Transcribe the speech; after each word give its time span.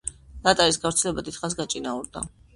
ლატარიის 0.47 0.79
გავრცელება 0.85 1.25
დიდხანს 1.29 1.59
გაჭიანურდა. 1.61 2.27